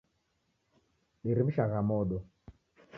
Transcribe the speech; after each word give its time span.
Dirimishagha 1.23 1.81
modo. 1.91 2.17